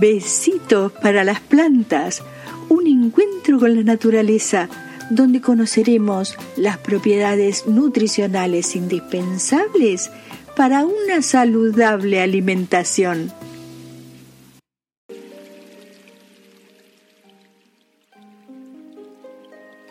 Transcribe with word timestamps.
Besitos 0.00 0.92
para 0.92 1.24
las 1.24 1.40
plantas, 1.40 2.22
un 2.68 2.86
encuentro 2.86 3.58
con 3.58 3.74
la 3.74 3.82
naturaleza 3.82 4.68
donde 5.10 5.40
conoceremos 5.40 6.36
las 6.56 6.78
propiedades 6.78 7.66
nutricionales 7.66 8.76
indispensables 8.76 10.10
para 10.54 10.84
una 10.84 11.20
saludable 11.22 12.20
alimentación. 12.20 13.32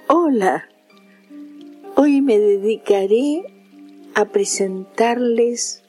Hola, 0.07 0.69
hoy 1.95 2.21
me 2.21 2.39
dedicaré 2.39 3.43
a 4.13 4.25
presentarles 4.25 5.83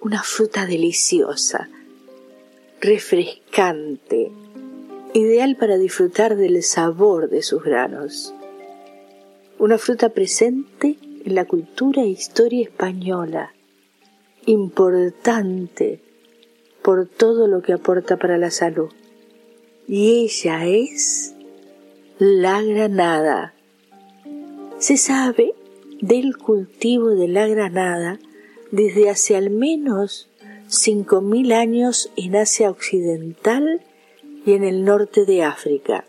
una 0.00 0.24
fruta 0.24 0.66
deliciosa, 0.66 1.68
refrescante, 2.80 4.32
ideal 5.12 5.56
para 5.56 5.76
disfrutar 5.76 6.36
del 6.36 6.62
sabor 6.62 7.28
de 7.28 7.42
sus 7.42 7.62
granos. 7.62 8.34
Una 9.58 9.76
fruta 9.76 10.08
presente 10.08 10.96
en 11.24 11.34
la 11.34 11.44
cultura 11.44 12.02
e 12.02 12.08
historia 12.08 12.62
española, 12.62 13.52
importante 14.46 16.00
por 16.82 17.06
todo 17.06 17.46
lo 17.46 17.60
que 17.60 17.74
aporta 17.74 18.16
para 18.16 18.38
la 18.38 18.50
salud. 18.50 18.88
Y 19.86 20.24
ella 20.24 20.64
es 20.66 21.34
la 22.18 22.62
granada. 22.62 23.52
Se 24.78 24.96
sabe 24.96 25.52
del 26.00 26.38
cultivo 26.38 27.10
de 27.10 27.28
la 27.28 27.46
granada 27.46 28.18
desde 28.70 29.10
hace 29.10 29.36
al 29.36 29.50
menos 29.50 30.29
5.000 30.70 31.52
años 31.52 32.12
en 32.14 32.36
Asia 32.36 32.70
Occidental 32.70 33.82
y 34.46 34.52
en 34.52 34.62
el 34.62 34.84
norte 34.84 35.24
de 35.24 35.42
África. 35.42 36.04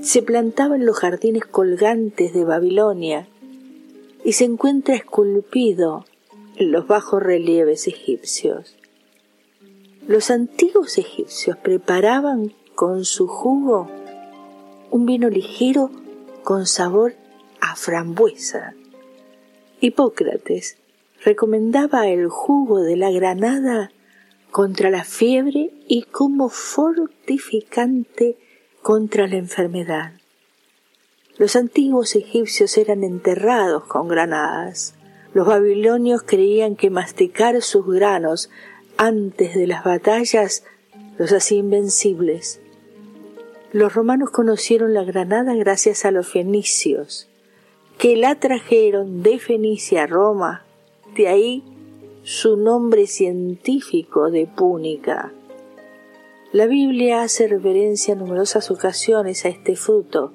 Se 0.00 0.22
plantaba 0.22 0.76
en 0.76 0.86
los 0.86 0.96
jardines 0.96 1.44
colgantes 1.44 2.32
de 2.32 2.44
Babilonia 2.44 3.28
y 4.24 4.32
se 4.32 4.46
encuentra 4.46 4.94
esculpido 4.94 6.06
en 6.56 6.72
los 6.72 6.86
bajos 6.86 7.22
relieves 7.22 7.86
egipcios. 7.88 8.74
Los 10.06 10.30
antiguos 10.30 10.96
egipcios 10.96 11.58
preparaban 11.58 12.54
con 12.74 13.04
su 13.04 13.26
jugo 13.26 13.90
un 14.90 15.04
vino 15.04 15.28
ligero 15.28 15.90
con 16.42 16.64
sabor 16.64 17.16
a 17.60 17.76
frambuesa. 17.76 18.72
Hipócrates 19.82 20.78
recomendaba 21.24 22.08
el 22.08 22.28
jugo 22.28 22.80
de 22.80 22.96
la 22.96 23.10
granada 23.10 23.90
contra 24.50 24.90
la 24.90 25.04
fiebre 25.04 25.70
y 25.86 26.02
como 26.04 26.48
fortificante 26.48 28.36
contra 28.82 29.26
la 29.26 29.36
enfermedad. 29.36 30.12
Los 31.36 31.54
antiguos 31.56 32.16
egipcios 32.16 32.76
eran 32.78 33.04
enterrados 33.04 33.84
con 33.84 34.08
granadas. 34.08 34.94
Los 35.34 35.46
babilonios 35.46 36.22
creían 36.22 36.74
que 36.74 36.90
masticar 36.90 37.60
sus 37.62 37.86
granos 37.86 38.50
antes 38.96 39.54
de 39.54 39.66
las 39.66 39.84
batallas 39.84 40.64
los 41.18 41.32
hacía 41.32 41.58
invencibles. 41.58 42.60
Los 43.72 43.94
romanos 43.94 44.30
conocieron 44.30 44.94
la 44.94 45.04
granada 45.04 45.54
gracias 45.54 46.04
a 46.04 46.10
los 46.10 46.26
fenicios, 46.26 47.28
que 47.98 48.16
la 48.16 48.36
trajeron 48.36 49.22
de 49.22 49.38
Fenicia 49.38 50.04
a 50.04 50.06
Roma 50.06 50.64
de 51.18 51.26
ahí 51.26 51.64
su 52.22 52.56
nombre 52.56 53.08
científico 53.08 54.30
de 54.30 54.46
púnica. 54.46 55.32
La 56.52 56.66
Biblia 56.66 57.22
hace 57.22 57.48
referencia 57.48 58.12
en 58.12 58.20
numerosas 58.20 58.70
ocasiones 58.70 59.44
a 59.44 59.48
este 59.48 59.74
fruto 59.74 60.32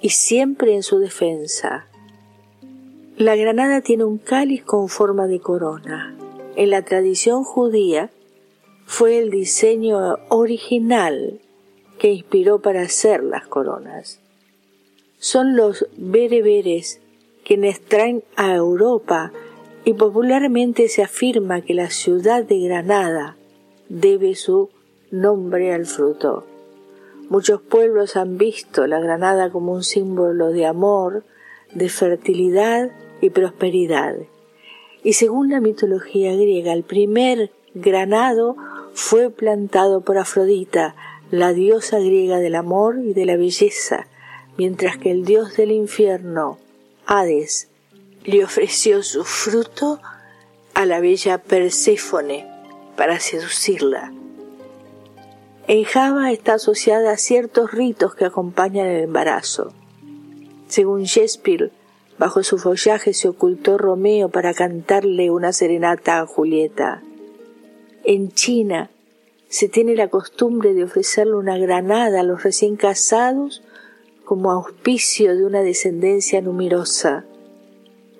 y 0.00 0.10
siempre 0.10 0.74
en 0.74 0.82
su 0.82 0.98
defensa. 0.98 1.86
La 3.16 3.36
granada 3.36 3.80
tiene 3.80 4.04
un 4.04 4.18
cáliz 4.18 4.64
con 4.64 4.88
forma 4.88 5.28
de 5.28 5.38
corona. 5.38 6.16
En 6.56 6.70
la 6.70 6.82
tradición 6.82 7.44
judía 7.44 8.10
fue 8.84 9.18
el 9.18 9.30
diseño 9.30 10.18
original 10.28 11.40
que 11.98 12.10
inspiró 12.10 12.60
para 12.60 12.82
hacer 12.82 13.22
las 13.22 13.46
coronas. 13.46 14.20
Son 15.18 15.54
los 15.54 15.86
bereberes 15.96 17.00
quienes 17.44 17.80
traen 17.80 18.24
a 18.36 18.54
Europa 18.54 19.32
y 19.84 19.92
popularmente 19.94 20.88
se 20.88 21.02
afirma 21.02 21.60
que 21.60 21.74
la 21.74 21.90
ciudad 21.90 22.44
de 22.44 22.60
Granada 22.60 23.36
debe 23.88 24.34
su 24.34 24.70
nombre 25.10 25.72
al 25.72 25.86
fruto. 25.86 26.46
Muchos 27.28 27.60
pueblos 27.60 28.16
han 28.16 28.38
visto 28.38 28.86
la 28.86 29.00
granada 29.00 29.50
como 29.50 29.72
un 29.72 29.82
símbolo 29.82 30.52
de 30.52 30.66
amor, 30.66 31.24
de 31.72 31.88
fertilidad 31.88 32.90
y 33.20 33.30
prosperidad. 33.30 34.14
Y 35.02 35.14
según 35.14 35.50
la 35.50 35.60
mitología 35.60 36.34
griega, 36.34 36.72
el 36.72 36.82
primer 36.82 37.50
granado 37.74 38.56
fue 38.92 39.30
plantado 39.30 40.02
por 40.02 40.18
Afrodita, 40.18 40.94
la 41.30 41.52
diosa 41.52 41.98
griega 41.98 42.38
del 42.38 42.54
amor 42.54 42.98
y 43.02 43.12
de 43.12 43.26
la 43.26 43.36
belleza, 43.36 44.06
mientras 44.56 44.98
que 44.98 45.10
el 45.10 45.24
dios 45.24 45.56
del 45.56 45.72
infierno, 45.72 46.58
Hades, 47.06 47.68
le 48.24 48.44
ofreció 48.44 49.02
su 49.02 49.24
fruto 49.24 50.00
a 50.74 50.86
la 50.86 51.00
bella 51.00 51.38
Perséfone 51.38 52.46
para 52.96 53.20
seducirla. 53.20 54.12
En 55.66 55.84
Java 55.84 56.32
está 56.32 56.54
asociada 56.54 57.12
a 57.12 57.16
ciertos 57.16 57.72
ritos 57.72 58.14
que 58.14 58.24
acompañan 58.24 58.86
el 58.86 59.04
embarazo. 59.04 59.72
Según 60.68 61.04
Shakespeare, 61.04 61.70
bajo 62.18 62.42
su 62.42 62.58
follaje 62.58 63.14
se 63.14 63.28
ocultó 63.28 63.78
Romeo 63.78 64.28
para 64.28 64.52
cantarle 64.54 65.30
una 65.30 65.52
serenata 65.52 66.20
a 66.20 66.26
Julieta. 66.26 67.02
En 68.04 68.32
China 68.32 68.90
se 69.48 69.68
tiene 69.68 69.94
la 69.94 70.08
costumbre 70.08 70.74
de 70.74 70.84
ofrecerle 70.84 71.34
una 71.34 71.56
granada 71.56 72.20
a 72.20 72.24
los 72.24 72.42
recién 72.42 72.76
casados 72.76 73.62
como 74.24 74.50
auspicio 74.50 75.36
de 75.36 75.44
una 75.44 75.62
descendencia 75.62 76.40
numerosa. 76.40 77.24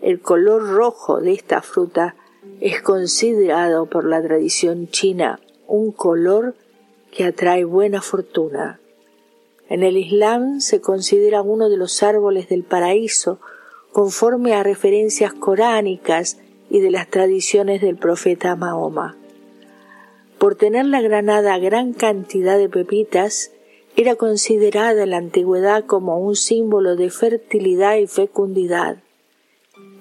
El 0.04 0.20
color 0.20 0.68
rojo 0.68 1.22
de 1.22 1.32
esta 1.32 1.62
fruta 1.62 2.14
es 2.60 2.82
considerado 2.82 3.86
por 3.86 4.04
la 4.04 4.20
tradición 4.20 4.88
china 4.88 5.40
un 5.66 5.92
color 5.92 6.54
que 7.10 7.24
atrae 7.24 7.64
buena 7.64 8.02
fortuna. 8.02 8.80
En 9.70 9.82
el 9.82 9.96
Islam 9.96 10.60
se 10.60 10.82
considera 10.82 11.40
uno 11.40 11.70
de 11.70 11.78
los 11.78 12.02
árboles 12.02 12.50
del 12.50 12.64
paraíso 12.64 13.40
conforme 13.92 14.52
a 14.52 14.62
referencias 14.62 15.32
coránicas 15.32 16.36
y 16.68 16.80
de 16.80 16.90
las 16.90 17.08
tradiciones 17.08 17.80
del 17.80 17.96
profeta 17.96 18.56
Mahoma. 18.56 19.16
Por 20.36 20.54
tener 20.54 20.84
la 20.84 21.00
granada 21.00 21.56
gran 21.56 21.94
cantidad 21.94 22.58
de 22.58 22.68
pepitas, 22.68 23.52
era 23.96 24.16
considerada 24.16 25.04
en 25.04 25.10
la 25.12 25.16
antigüedad 25.16 25.86
como 25.86 26.18
un 26.18 26.36
símbolo 26.36 26.94
de 26.94 27.08
fertilidad 27.08 27.96
y 27.96 28.06
fecundidad 28.06 28.98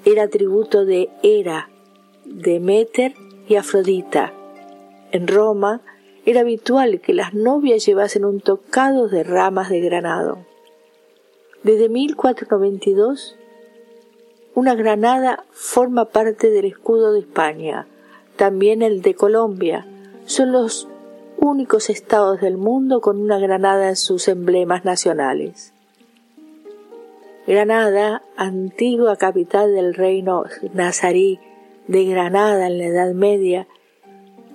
era 0.05 0.27
tributo 0.27 0.85
de 0.85 1.09
Hera, 1.23 1.69
Demeter 2.25 3.13
y 3.47 3.55
Afrodita. 3.55 4.33
En 5.11 5.27
Roma 5.27 5.81
era 6.25 6.41
habitual 6.41 6.99
que 7.01 7.13
las 7.13 7.33
novias 7.33 7.85
llevasen 7.85 8.25
un 8.25 8.41
tocado 8.41 9.07
de 9.07 9.23
ramas 9.23 9.69
de 9.69 9.81
granado. 9.81 10.39
Desde 11.63 11.87
1492, 11.87 13.37
una 14.55 14.75
granada 14.75 15.45
forma 15.51 16.05
parte 16.05 16.49
del 16.49 16.65
escudo 16.65 17.13
de 17.13 17.19
España, 17.19 17.87
también 18.35 18.81
el 18.81 19.01
de 19.01 19.15
Colombia. 19.15 19.85
Son 20.25 20.51
los 20.51 20.87
únicos 21.37 21.89
estados 21.89 22.41
del 22.41 22.57
mundo 22.57 23.01
con 23.01 23.19
una 23.19 23.39
granada 23.39 23.89
en 23.89 23.95
sus 23.95 24.27
emblemas 24.27 24.85
nacionales. 24.85 25.72
Granada, 27.45 28.22
antigua 28.38 29.18
capital 29.18 29.74
del 29.75 29.94
reino 29.94 30.45
nazarí 30.74 31.40
de 31.88 32.06
Granada 32.06 32.68
en 32.68 32.78
la 32.78 32.86
Edad 32.86 33.13
Media, 33.13 33.68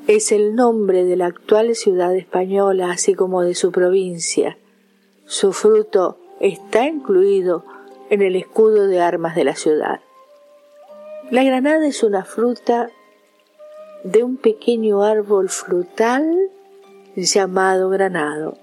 es 0.07 0.33
el 0.33 0.55
nombre 0.55 1.05
de 1.05 1.17
la 1.17 1.27
actual 1.27 1.75
ciudad 1.75 2.17
española, 2.17 2.91
así 2.91 3.13
como 3.13 3.43
de 3.43 3.55
su 3.55 3.73
provincia. 3.73 4.57
Su 5.27 5.53
fruto 5.53 6.17
está 6.41 6.87
incluido 6.87 7.63
en 8.09 8.23
el 8.23 8.37
escudo 8.37 8.87
de 8.87 9.03
armas 9.03 9.37
de 9.37 9.45
la 9.45 9.55
ciudad. 9.55 10.01
La 11.31 11.45
granada 11.45 11.87
es 11.87 12.03
una 12.03 12.25
fruta 12.25 12.89
de 14.03 14.23
un 14.23 14.39
pequeño 14.39 15.03
árbol 15.03 15.51
frutal 15.51 16.51
llamado 17.17 17.91
granado. 17.91 18.57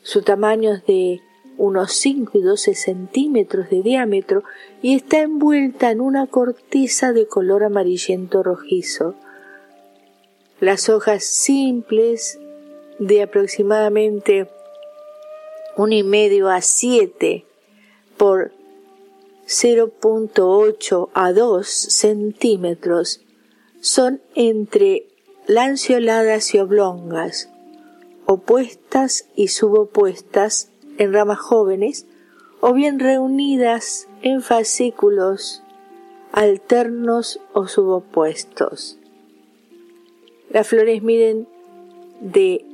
Su 0.00 0.22
tamaño 0.22 0.72
es 0.72 0.86
de 0.86 1.20
unos 1.62 1.92
5 1.92 2.38
y 2.38 2.42
12 2.42 2.74
centímetros 2.74 3.70
de 3.70 3.82
diámetro 3.82 4.42
y 4.82 4.96
está 4.96 5.20
envuelta 5.20 5.92
en 5.92 6.00
una 6.00 6.26
corteza 6.26 7.12
de 7.12 7.28
color 7.28 7.62
amarillento 7.62 8.42
rojizo. 8.42 9.14
Las 10.58 10.88
hojas 10.88 11.22
simples, 11.22 12.40
de 12.98 13.22
aproximadamente 13.22 14.50
un 15.76 15.92
y 15.92 16.02
medio 16.02 16.48
a 16.48 16.62
7 16.62 17.44
por 18.16 18.50
0.8 19.46 21.10
a 21.14 21.32
2 21.32 21.68
centímetros 21.68 23.20
son 23.80 24.20
entre 24.34 25.06
lanceoladas 25.46 26.56
y 26.56 26.58
oblongas, 26.58 27.50
opuestas 28.26 29.28
y 29.36 29.46
subopuestas 29.46 30.71
en 30.98 31.12
ramas 31.12 31.38
jóvenes 31.38 32.06
o 32.60 32.72
bien 32.72 32.98
reunidas 32.98 34.08
en 34.22 34.42
fascículos 34.42 35.62
alternos 36.32 37.40
o 37.52 37.68
subopuestos. 37.68 38.98
Las 40.50 40.68
flores 40.68 41.02
miden 41.02 41.46
de 42.20 42.64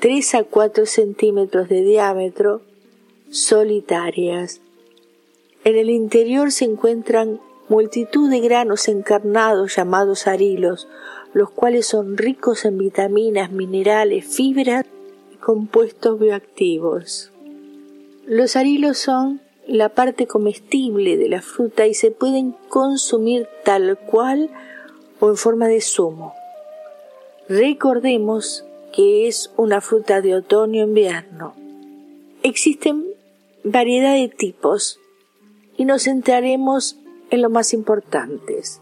3 0.00 0.34
a 0.36 0.44
4 0.44 0.86
centímetros 0.86 1.68
de 1.68 1.82
diámetro, 1.82 2.62
solitarias. 3.30 4.60
En 5.64 5.76
el 5.76 5.90
interior 5.90 6.52
se 6.52 6.66
encuentran 6.66 7.40
multitud 7.68 8.30
de 8.30 8.40
granos 8.40 8.88
encarnados 8.88 9.76
llamados 9.76 10.26
arilos, 10.26 10.88
los 11.32 11.50
cuales 11.50 11.86
son 11.86 12.16
ricos 12.16 12.64
en 12.64 12.78
vitaminas, 12.78 13.50
minerales, 13.50 14.26
fibras 14.26 14.84
y 15.32 15.36
compuestos 15.36 16.20
bioactivos. 16.20 17.33
Los 18.26 18.56
arilos 18.56 18.96
son 18.96 19.42
la 19.66 19.90
parte 19.90 20.26
comestible 20.26 21.18
de 21.18 21.28
la 21.28 21.42
fruta 21.42 21.86
y 21.86 21.92
se 21.92 22.10
pueden 22.10 22.52
consumir 22.70 23.46
tal 23.64 23.98
cual 23.98 24.48
o 25.20 25.28
en 25.28 25.36
forma 25.36 25.68
de 25.68 25.82
zumo. 25.82 26.32
Recordemos 27.50 28.64
que 28.94 29.28
es 29.28 29.52
una 29.58 29.82
fruta 29.82 30.22
de 30.22 30.36
otoño-invierno. 30.36 31.54
Existen 32.42 33.04
variedad 33.62 34.14
de 34.14 34.28
tipos 34.28 35.00
y 35.76 35.84
nos 35.84 36.04
centraremos 36.04 36.96
en 37.30 37.42
los 37.42 37.50
más 37.50 37.74
importantes. 37.74 38.80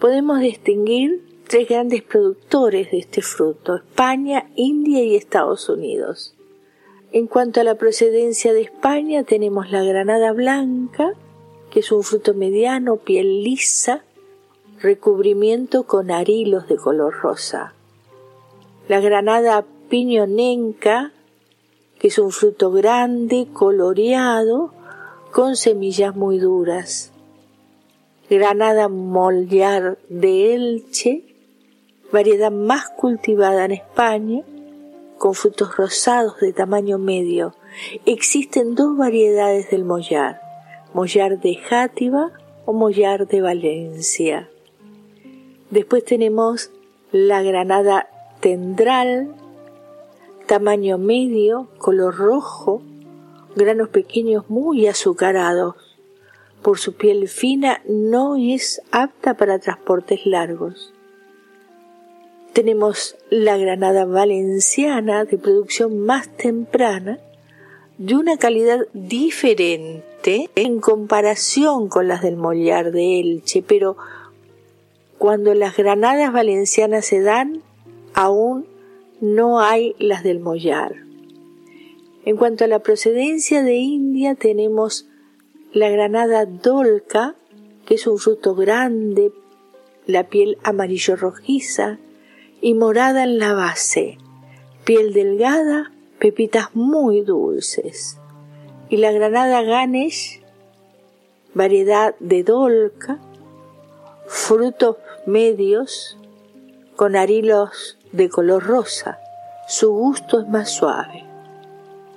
Podemos 0.00 0.40
distinguir 0.40 1.24
tres 1.46 1.68
grandes 1.68 2.02
productores 2.02 2.90
de 2.90 2.98
este 2.98 3.22
fruto, 3.22 3.76
España, 3.76 4.50
India 4.56 5.04
y 5.04 5.14
Estados 5.14 5.68
Unidos. 5.68 6.35
En 7.12 7.26
cuanto 7.28 7.60
a 7.60 7.64
la 7.64 7.76
procedencia 7.76 8.52
de 8.52 8.62
España, 8.62 9.22
tenemos 9.22 9.70
la 9.70 9.82
granada 9.82 10.32
blanca, 10.32 11.12
que 11.70 11.80
es 11.80 11.92
un 11.92 12.02
fruto 12.02 12.34
mediano, 12.34 12.96
piel 12.96 13.44
lisa, 13.44 14.02
recubrimiento 14.80 15.84
con 15.84 16.10
arilos 16.10 16.68
de 16.68 16.76
color 16.76 17.14
rosa. 17.14 17.74
La 18.88 19.00
granada 19.00 19.64
piñonenca, 19.88 21.12
que 21.98 22.08
es 22.08 22.18
un 22.18 22.32
fruto 22.32 22.70
grande, 22.70 23.48
coloreado, 23.52 24.72
con 25.32 25.56
semillas 25.56 26.14
muy 26.16 26.38
duras. 26.38 27.12
Granada 28.28 28.88
mollar 28.88 29.98
de 30.08 30.54
Elche, 30.54 31.24
variedad 32.12 32.50
más 32.50 32.88
cultivada 32.88 33.64
en 33.64 33.72
España, 33.72 34.42
con 35.26 35.34
frutos 35.34 35.76
rosados 35.76 36.38
de 36.38 36.52
tamaño 36.52 36.98
medio. 36.98 37.52
Existen 38.04 38.76
dos 38.76 38.96
variedades 38.96 39.68
del 39.70 39.84
mollar, 39.84 40.40
mollar 40.94 41.40
de 41.40 41.56
Játiva 41.56 42.30
o 42.64 42.72
mollar 42.72 43.26
de 43.26 43.40
Valencia. 43.40 44.48
Después 45.68 46.04
tenemos 46.04 46.70
la 47.10 47.42
granada 47.42 48.08
tendral, 48.38 49.34
tamaño 50.46 50.96
medio, 50.96 51.70
color 51.78 52.14
rojo, 52.14 52.82
granos 53.56 53.88
pequeños 53.88 54.48
muy 54.48 54.86
azucarados. 54.86 55.74
Por 56.62 56.78
su 56.78 56.92
piel 56.92 57.26
fina 57.26 57.82
no 57.88 58.36
es 58.36 58.80
apta 58.92 59.34
para 59.34 59.58
transportes 59.58 60.24
largos. 60.24 60.94
Tenemos 62.56 63.18
la 63.28 63.58
granada 63.58 64.06
valenciana 64.06 65.26
de 65.26 65.36
producción 65.36 65.98
más 65.98 66.34
temprana, 66.38 67.18
de 67.98 68.14
una 68.14 68.38
calidad 68.38 68.86
diferente 68.94 70.48
en 70.54 70.80
comparación 70.80 71.90
con 71.90 72.08
las 72.08 72.22
del 72.22 72.38
mollar 72.38 72.92
de 72.92 73.20
Elche, 73.20 73.60
pero 73.60 73.98
cuando 75.18 75.52
las 75.52 75.76
granadas 75.76 76.32
valencianas 76.32 77.04
se 77.04 77.20
dan, 77.20 77.60
aún 78.14 78.64
no 79.20 79.60
hay 79.60 79.94
las 79.98 80.22
del 80.22 80.40
mollar. 80.40 80.94
En 82.24 82.38
cuanto 82.38 82.64
a 82.64 82.68
la 82.68 82.78
procedencia 82.78 83.62
de 83.62 83.74
India, 83.74 84.34
tenemos 84.34 85.04
la 85.74 85.90
granada 85.90 86.46
dolca, 86.46 87.34
que 87.84 87.96
es 87.96 88.06
un 88.06 88.16
fruto 88.16 88.54
grande, 88.54 89.30
la 90.06 90.30
piel 90.30 90.56
amarillo 90.62 91.16
rojiza, 91.16 91.98
y 92.60 92.74
morada 92.74 93.24
en 93.24 93.38
la 93.38 93.52
base, 93.52 94.18
piel 94.84 95.12
delgada, 95.12 95.92
pepitas 96.18 96.74
muy 96.74 97.22
dulces. 97.22 98.18
Y 98.88 98.98
la 98.98 99.12
granada 99.12 99.62
Ganesh, 99.62 100.42
variedad 101.54 102.14
de 102.20 102.44
dolca, 102.44 103.18
frutos 104.26 104.96
medios 105.26 106.16
con 106.94 107.16
arilos 107.16 107.98
de 108.12 108.28
color 108.28 108.64
rosa. 108.64 109.18
Su 109.68 109.92
gusto 109.92 110.40
es 110.40 110.48
más 110.48 110.70
suave. 110.70 111.24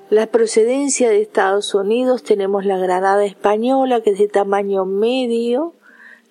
La 0.10 0.28
procedencia 0.28 1.10
de 1.10 1.22
Estados 1.22 1.74
Unidos 1.76 2.24
tenemos 2.24 2.66
la 2.66 2.78
granada 2.78 3.26
española 3.26 4.02
que 4.02 4.12
es 4.12 4.20
de 4.20 4.28
tamaño 4.28 4.86
medio, 4.86 5.74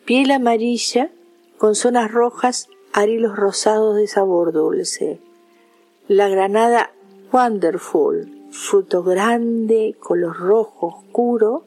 piel 0.05 0.31
amarilla 0.31 1.11
con 1.59 1.75
zonas 1.75 2.11
rojas 2.11 2.69
arilos 2.93 3.37
rosados 3.37 3.97
de 3.97 4.07
sabor 4.07 4.53
dulce. 4.53 5.21
La 6.09 6.29
granada 6.29 6.93
Wonderful, 7.31 8.49
fruto 8.51 9.03
grande, 9.03 9.95
color 10.01 10.37
rojo 10.39 10.87
oscuro, 10.87 11.67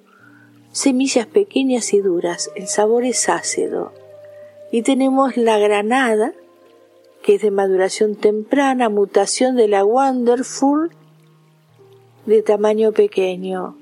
semillas 0.72 1.28
pequeñas 1.28 1.94
y 1.94 2.00
duras, 2.00 2.50
el 2.56 2.68
sabor 2.68 3.06
es 3.06 3.30
ácido. 3.30 3.94
Y 4.72 4.82
tenemos 4.82 5.38
la 5.38 5.60
granada, 5.60 6.34
que 7.22 7.36
es 7.36 7.42
de 7.42 7.52
maduración 7.52 8.16
temprana, 8.16 8.90
mutación 8.90 9.56
de 9.56 9.68
la 9.68 9.86
Wonderful, 9.86 10.92
de 12.26 12.42
tamaño 12.42 12.92
pequeño. 12.92 13.78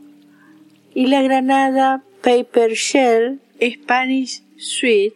Y 0.93 1.07
la 1.07 1.21
granada 1.21 2.03
Paper 2.21 2.71
Shell 2.71 3.39
Spanish 3.61 4.43
Sweet, 4.57 5.15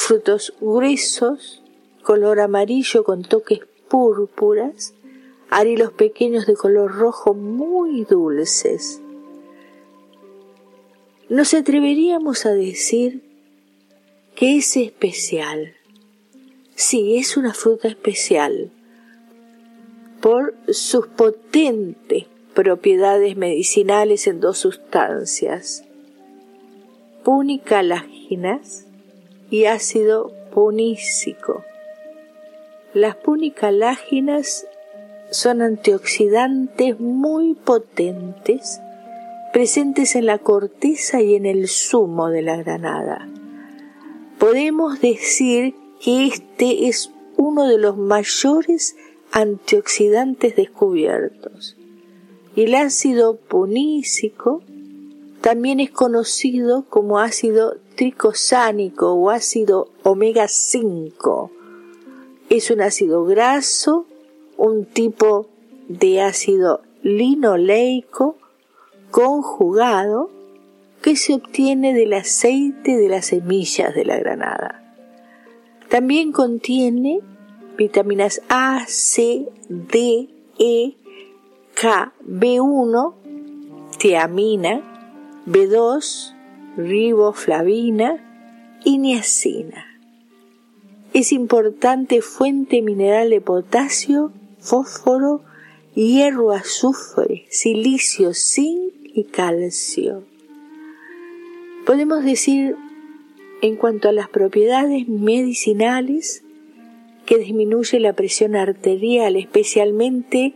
frutos 0.00 0.54
gruesos, 0.60 1.62
color 2.02 2.40
amarillo 2.40 3.04
con 3.04 3.22
toques 3.22 3.60
púrpuras, 3.88 4.94
arilos 5.50 5.92
pequeños 5.92 6.46
de 6.46 6.54
color 6.54 6.90
rojo 6.96 7.34
muy 7.34 8.04
dulces. 8.04 9.02
Nos 11.28 11.52
atreveríamos 11.52 12.46
a 12.46 12.54
decir 12.54 13.22
que 14.34 14.56
es 14.56 14.76
especial. 14.76 15.74
Sí, 16.74 17.18
es 17.18 17.36
una 17.36 17.52
fruta 17.52 17.86
especial 17.86 18.72
por 20.22 20.54
sus 20.72 21.06
potentes 21.08 22.24
propiedades 22.54 23.36
medicinales 23.36 24.26
en 24.26 24.40
dos 24.40 24.58
sustancias, 24.58 25.84
punicaláginas 27.22 28.86
y 29.50 29.64
ácido 29.66 30.32
punícico. 30.52 31.64
Las 32.94 33.16
punicaláginas 33.16 34.66
son 35.30 35.62
antioxidantes 35.62 36.98
muy 36.98 37.54
potentes 37.54 38.80
presentes 39.52 40.14
en 40.14 40.26
la 40.26 40.38
corteza 40.38 41.22
y 41.22 41.34
en 41.34 41.44
el 41.46 41.68
zumo 41.68 42.28
de 42.28 42.42
la 42.42 42.56
granada. 42.56 43.28
Podemos 44.38 45.00
decir 45.00 45.74
que 46.00 46.26
este 46.26 46.88
es 46.88 47.10
uno 47.36 47.66
de 47.66 47.78
los 47.78 47.96
mayores 47.96 48.96
antioxidantes 49.32 50.56
descubiertos. 50.56 51.76
El 52.56 52.74
ácido 52.74 53.36
punícico 53.36 54.62
también 55.40 55.80
es 55.80 55.90
conocido 55.90 56.84
como 56.88 57.18
ácido 57.18 57.76
tricosánico 58.00 59.12
o 59.12 59.28
ácido 59.28 59.90
omega 60.04 60.48
5. 60.48 61.50
Es 62.48 62.70
un 62.70 62.80
ácido 62.80 63.26
graso, 63.26 64.06
un 64.56 64.86
tipo 64.86 65.48
de 65.86 66.22
ácido 66.22 66.80
linoleico 67.02 68.38
conjugado 69.10 70.30
que 71.02 71.14
se 71.14 71.34
obtiene 71.34 71.92
del 71.92 72.14
aceite 72.14 72.96
de 72.96 73.10
las 73.10 73.26
semillas 73.26 73.94
de 73.94 74.06
la 74.06 74.16
granada. 74.16 74.94
También 75.90 76.32
contiene 76.32 77.20
vitaminas 77.76 78.40
A, 78.48 78.86
C, 78.88 79.46
D, 79.68 80.30
E, 80.58 80.96
K, 81.74 82.14
B1, 82.26 83.14
tiamina, 83.98 84.80
B2, 85.46 86.39
riboflavina 86.76 88.24
y 88.84 88.98
niacina. 88.98 89.86
Es 91.12 91.32
importante 91.32 92.22
fuente 92.22 92.82
mineral 92.82 93.30
de 93.30 93.40
potasio, 93.40 94.32
fósforo, 94.60 95.42
hierro, 95.94 96.52
azufre, 96.52 97.46
silicio, 97.50 98.32
zinc 98.32 98.92
y 99.02 99.24
calcio. 99.24 100.22
Podemos 101.84 102.24
decir 102.24 102.76
en 103.62 103.76
cuanto 103.76 104.08
a 104.08 104.12
las 104.12 104.28
propiedades 104.28 105.08
medicinales 105.08 106.44
que 107.26 107.38
disminuye 107.38 108.00
la 108.00 108.12
presión 108.12 108.56
arterial, 108.56 109.36
especialmente 109.36 110.54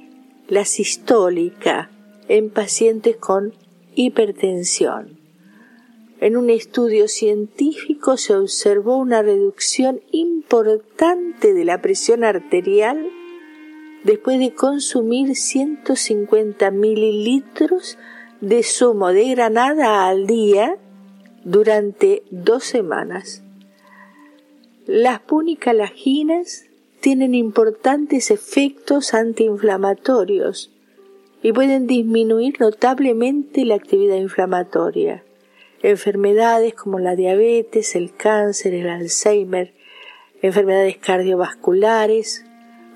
la 0.49 0.65
sistólica, 0.65 1.91
en 2.29 2.51
pacientes 2.51 3.17
con 3.17 3.53
hipertensión. 3.95 5.24
En 6.21 6.37
un 6.37 6.49
estudio 6.49 7.09
científico 7.09 8.17
se 8.17 8.35
observó 8.35 8.97
una 8.97 9.23
reducción 9.23 10.01
importante 10.13 11.53
de 11.53 11.65
la 11.65 11.83
presión 11.83 12.25
arterial 12.25 13.11
después 14.05 14.39
de 14.39 14.55
consumir 14.55 15.35
150 15.35 16.71
mililitros 16.71 17.99
de 18.41 18.63
zumo 18.63 19.09
de 19.09 19.31
granada 19.31 20.07
al 20.07 20.27
día 20.27 20.77
durante 21.45 22.23
dos 22.31 22.65
semanas. 22.65 23.43
Las 24.87 25.21
punicalaginas 25.21 26.67
tienen 27.01 27.35
importantes 27.35 28.31
efectos 28.31 29.15
antiinflamatorios 29.15 30.71
y 31.43 31.53
pueden 31.53 31.87
disminuir 31.87 32.61
notablemente 32.61 33.65
la 33.65 33.75
actividad 33.75 34.17
inflamatoria. 34.17 35.25
Enfermedades 35.85 36.73
como 36.73 36.99
la 36.99 37.15
diabetes, 37.15 37.95
el 37.95 38.15
cáncer, 38.17 38.73
el 38.73 38.89
Alzheimer, 38.89 39.75
enfermedades 40.41 40.97
cardiovasculares, 40.97 42.43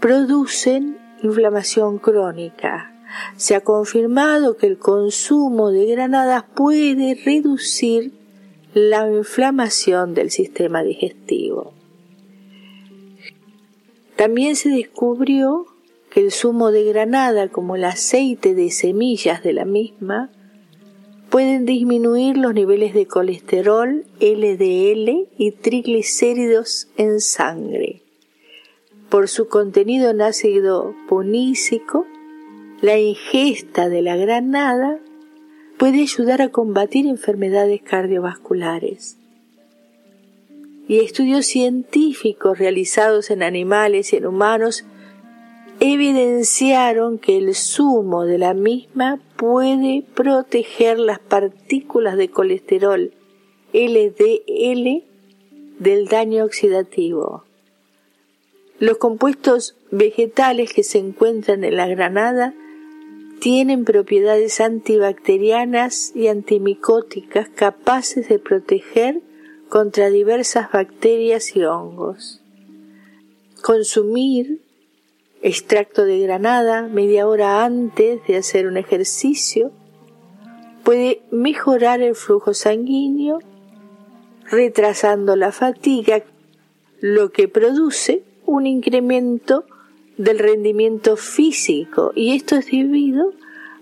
producen 0.01 0.97
inflamación 1.23 1.99
crónica. 1.99 2.91
Se 3.37 3.55
ha 3.55 3.61
confirmado 3.61 4.57
que 4.57 4.69
el 4.69 4.79
consumo 4.79 5.71
de 5.71 5.85
granadas 5.85 6.45
puede 6.57 7.15
reducir 7.23 8.15
la 8.73 9.07
inflamación 9.07 10.15
del 10.15 10.31
sistema 10.31 10.83
digestivo. 10.83 11.75
También 14.17 14.57
se 14.57 14.71
descubrió 14.71 15.67
que 16.09 16.21
el 16.21 16.33
zumo 16.33 16.71
de 16.71 16.85
granada, 16.85 17.49
como 17.49 17.77
el 17.77 17.85
aceite 17.85 18.55
de 18.55 18.71
semillas 18.71 19.43
de 19.43 19.53
la 19.53 19.67
misma, 19.67 20.31
pueden 21.31 21.67
disminuir 21.67 22.37
los 22.37 22.55
niveles 22.55 22.95
de 22.95 23.07
colesterol, 23.07 24.05
LDL 24.21 25.29
y 25.37 25.53
triglicéridos 25.61 26.89
en 26.97 27.21
sangre. 27.21 28.03
Por 29.09 29.29
su 29.29 29.49
contenido 29.49 30.11
en 30.11 30.23
ácido 30.23 30.95
punícico, 31.09 32.07
la 32.81 32.99
ingesta 32.99 33.89
de 33.89 34.03
la 34.03 34.17
granada 34.17 35.01
puede 35.79 36.03
ayudar 36.03 36.43
a 36.43 36.51
combatir 36.51 37.07
enfermedades 37.07 37.83
cardiovasculares. 37.83 39.17
Y 40.89 41.01
estudios 41.01 41.47
científicos 41.47 42.59
realizados 42.59 43.31
en 43.31 43.43
animales 43.43 44.13
y 44.13 44.17
en 44.17 44.27
humanos 44.27 44.85
evidenciaron 45.81 47.19
que 47.19 47.37
el 47.39 47.55
zumo 47.55 48.25
de 48.25 48.39
la 48.39 48.55
misma 48.55 49.21
puede 49.37 50.05
proteger 50.15 50.99
las 50.99 51.19
partículas 51.19 52.17
de 52.17 52.31
colesterol 52.31 53.13
LDL 53.73 55.05
del 55.79 56.09
daño 56.09 56.45
oxidativo. 56.45 57.45
Los 58.81 58.99
compuestos 58.99 59.77
vegetales 59.91 60.73
que 60.73 60.83
se 60.83 60.99
encuentran 60.99 61.65
en 61.65 61.77
la 61.77 61.87
granada 61.87 62.55
tienen 63.41 63.85
propiedades 63.85 64.61
antibacterianas 64.61 66.15
y 66.15 66.27
antimicóticas 66.27 67.49
capaces 67.49 68.29
de 68.29 68.39
proteger 68.39 69.21
contra 69.69 70.11
diversas 70.11 70.73
bacterias 70.73 71.55
y 71.55 71.65
hongos. 71.65 72.41
Consumir 73.63 74.61
extracto 75.43 76.05
de 76.05 76.19
granada 76.21 76.83
media 76.83 77.29
hora 77.29 77.65
antes 77.65 78.27
de 78.27 78.37
hacer 78.37 78.67
un 78.67 78.77
ejercicio 78.77 79.73
puede 80.83 81.21
mejorar 81.31 82.01
el 82.01 82.15
flujo 82.15 82.55
sanguíneo, 82.55 83.41
retrasando 84.51 85.37
la 85.37 85.53
fatiga, 85.53 86.25
lo 87.01 87.31
que 87.31 87.47
produce 87.47 88.23
un 88.47 88.67
incremento 88.67 89.65
del 90.17 90.39
rendimiento 90.39 91.17
físico 91.17 92.13
y 92.15 92.35
esto 92.35 92.57
es 92.57 92.67
debido 92.67 93.33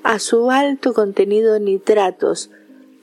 a 0.02 0.18
su 0.18 0.50
alto 0.50 0.92
contenido 0.92 1.54
de 1.54 1.60
nitratos, 1.60 2.50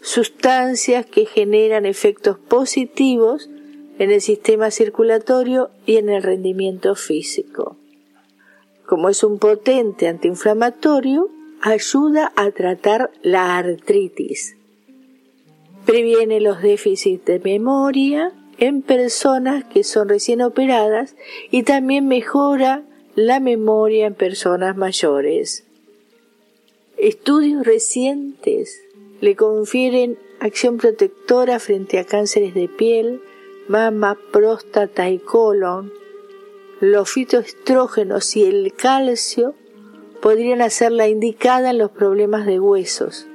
sustancias 0.01 1.05
que 1.05 1.25
generan 1.25 1.85
efectos 1.85 2.37
positivos 2.37 3.49
en 3.99 4.11
el 4.11 4.21
sistema 4.21 4.69
circulatorio 4.69 5.69
y 5.85 5.95
en 5.95 6.09
el 6.09 6.21
rendimiento 6.23 6.95
físico. 6.95 7.77
Como 8.85 9.09
es 9.09 9.23
un 9.23 9.39
potente 9.39 10.07
antiinflamatorio, 10.07 11.29
ayuda 11.61 12.33
a 12.35 12.51
tratar 12.51 13.11
la 13.21 13.57
artritis. 13.57 14.57
Previene 15.85 16.41
los 16.41 16.61
déficits 16.61 17.25
de 17.25 17.39
memoria 17.39 18.31
en 18.57 18.81
personas 18.81 19.63
que 19.65 19.83
son 19.83 20.09
recién 20.09 20.41
operadas 20.41 21.15
y 21.51 21.63
también 21.63 22.07
mejora 22.07 22.83
la 23.15 23.39
memoria 23.39 24.07
en 24.07 24.13
personas 24.13 24.75
mayores. 24.75 25.65
Estudios 26.97 27.65
recientes 27.65 28.81
le 29.21 29.35
confieren 29.35 30.17
acción 30.39 30.77
protectora 30.77 31.59
frente 31.59 31.99
a 31.99 32.05
cánceres 32.05 32.53
de 32.53 32.67
piel, 32.67 33.21
mama, 33.67 34.17
próstata 34.31 35.09
y 35.09 35.19
colon. 35.19 35.91
Los 36.79 37.11
fitoestrógenos 37.11 38.35
y 38.35 38.43
el 38.43 38.73
calcio 38.73 39.55
podrían 40.21 40.61
hacerla 40.61 41.07
indicada 41.07 41.71
en 41.71 41.77
los 41.77 41.91
problemas 41.91 42.45
de 42.45 42.59
huesos. 42.59 43.27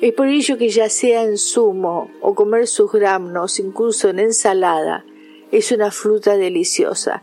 Es 0.00 0.12
por 0.12 0.26
ello 0.26 0.58
que 0.58 0.68
ya 0.68 0.88
sea 0.88 1.22
en 1.22 1.38
zumo 1.38 2.10
o 2.20 2.34
comer 2.34 2.66
sus 2.66 2.92
granos, 2.92 3.58
incluso 3.58 4.08
en 4.08 4.18
ensalada, 4.18 5.04
es 5.52 5.72
una 5.72 5.90
fruta 5.90 6.36
deliciosa 6.36 7.22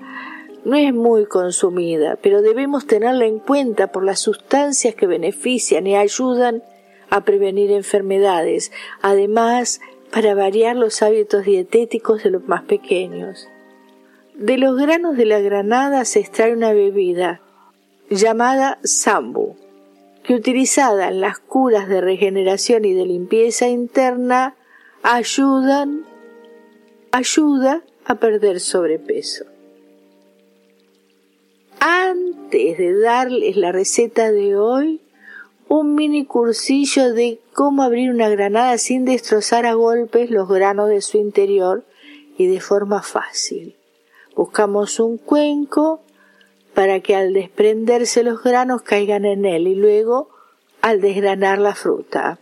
no 0.64 0.76
es 0.76 0.94
muy 0.94 1.26
consumida, 1.26 2.18
pero 2.22 2.42
debemos 2.42 2.86
tenerla 2.86 3.26
en 3.26 3.40
cuenta 3.40 3.92
por 3.92 4.04
las 4.04 4.20
sustancias 4.20 4.96
que 4.96 5.08
benefician 5.08 5.88
y 5.88 5.96
ayudan 5.96 6.64
a 7.10 7.26
prevenir 7.26 7.72
enfermedades, 7.72 8.72
además 9.02 9.82
para 10.12 10.36
variar 10.36 10.76
los 10.76 11.02
hábitos 11.02 11.46
dietéticos 11.46 12.24
de 12.24 12.32
los 12.32 12.48
más 12.48 12.64
pequeños. 12.64 13.48
De 14.36 14.58
los 14.58 14.78
granos 14.78 15.18
de 15.18 15.26
la 15.26 15.40
granada 15.40 16.06
se 16.06 16.20
extrae 16.20 16.54
una 16.54 16.74
bebida 16.74 17.42
llamada 18.10 18.80
sambu, 18.84 19.56
que 20.24 20.34
utilizada 20.34 21.10
en 21.10 21.22
las 21.22 21.40
curas 21.40 21.88
de 21.88 22.02
regeneración 22.02 22.86
y 22.86 22.94
de 22.94 23.06
limpieza 23.06 23.68
interna 23.68 24.56
ayudan 25.04 26.06
ayuda 27.12 27.84
a 28.06 28.16
perder 28.16 28.60
sobrepeso. 28.60 29.46
Antes 31.80 32.78
de 32.78 33.00
darles 33.00 33.58
la 33.58 33.72
receta 33.72 34.32
de 34.32 34.56
hoy, 34.56 35.02
un 35.68 35.96
mini 35.96 36.26
cursillo 36.26 37.14
de 37.14 37.40
cómo 37.54 37.84
abrir 37.84 38.12
una 38.12 38.30
granada 38.30 38.78
sin 38.78 39.06
destrozar 39.06 39.66
a 39.66 39.74
golpes 39.74 40.30
los 40.30 40.48
granos 40.48 40.90
de 40.90 41.02
su 41.02 41.18
interior 41.18 41.86
y 42.38 42.48
de 42.48 42.60
forma 42.60 43.02
fácil. 43.02 43.76
Buscamos 44.42 45.00
un 45.00 45.20
cuenco 45.20 46.02
para 46.74 47.00
que 47.02 47.16
al 47.16 47.32
desprenderse 47.32 48.24
los 48.24 48.42
granos 48.42 48.82
caigan 48.82 49.24
en 49.24 49.46
él 49.46 49.68
y 49.68 49.76
luego 49.76 50.30
al 50.82 51.00
desgranar 51.00 51.60
la 51.60 51.76
fruta. 51.76 52.40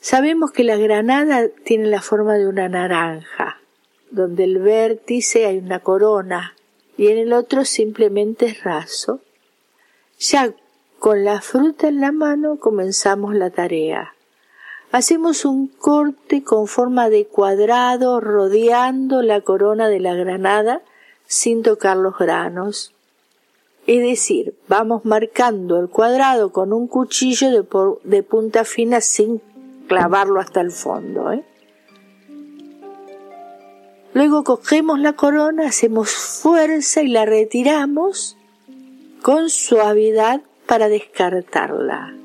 Sabemos 0.00 0.50
que 0.50 0.64
la 0.64 0.78
granada 0.78 1.50
tiene 1.62 1.88
la 1.88 2.00
forma 2.00 2.38
de 2.38 2.48
una 2.48 2.70
naranja, 2.70 3.60
donde 4.10 4.44
el 4.44 4.60
vértice 4.60 5.44
hay 5.44 5.58
una 5.58 5.80
corona 5.80 6.56
y 6.96 7.08
en 7.08 7.18
el 7.18 7.34
otro 7.34 7.66
simplemente 7.66 8.46
es 8.46 8.64
raso. 8.64 9.20
Ya 10.18 10.54
con 10.98 11.22
la 11.22 11.42
fruta 11.42 11.88
en 11.88 12.00
la 12.00 12.12
mano 12.12 12.58
comenzamos 12.58 13.34
la 13.34 13.50
tarea. 13.50 14.14
Hacemos 14.90 15.44
un 15.44 15.68
corte 15.68 16.42
con 16.42 16.66
forma 16.66 17.10
de 17.10 17.26
cuadrado 17.26 18.20
rodeando 18.20 19.20
la 19.22 19.42
corona 19.42 19.88
de 19.88 20.00
la 20.00 20.14
granada 20.14 20.80
sin 21.26 21.62
tocar 21.62 21.98
los 21.98 22.16
granos. 22.16 22.94
Es 23.86 24.02
decir, 24.02 24.54
vamos 24.66 25.04
marcando 25.04 25.78
el 25.78 25.88
cuadrado 25.88 26.52
con 26.52 26.72
un 26.72 26.88
cuchillo 26.88 27.64
de, 28.02 28.22
punta 28.22 28.64
fina 28.64 29.00
sin 29.02 29.42
clavarlo 29.88 30.40
hasta 30.40 30.62
el 30.62 30.72
fondo. 30.72 31.32
¿eh? 31.32 31.44
Luego 34.14 34.42
cogemos 34.42 34.98
la 35.00 35.12
corona, 35.14 35.68
hacemos 35.68 36.10
fuerza 36.10 37.02
y 37.02 37.08
la 37.08 37.26
retiramos 37.26 38.36
con 39.22 39.50
suavidad 39.50 40.40
para 40.66 40.88
descartarla. 40.88 42.17